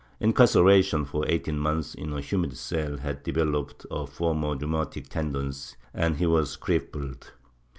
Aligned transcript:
Incarceration 0.19 1.05
for 1.05 1.25
eighteen 1.27 1.59
months 1.59 1.93
in 1.93 2.11
a 2.11 2.21
humid 2.21 2.57
cell 2.57 2.97
had 2.97 3.21
developed 3.21 3.85
a 3.91 4.07
former 4.07 4.55
rheu 4.55 4.63
matic 4.67 5.09
tendency 5.09 5.75
and 5.93 6.15
he 6.17 6.25
was 6.25 6.55
crippled. 6.55 7.33